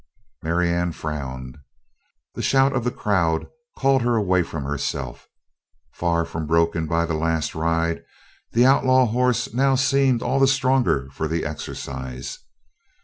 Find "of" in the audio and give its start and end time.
2.75-2.83